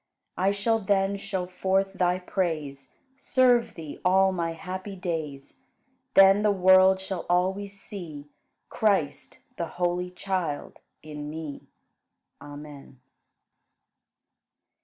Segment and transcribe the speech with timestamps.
[0.35, 5.59] I shall then show forth Thy praise, Serve Thee all my happy days;
[6.15, 8.27] Then the world shall always see
[8.67, 11.67] Christ, the holy Child, in me.
[12.41, 12.99] Amen.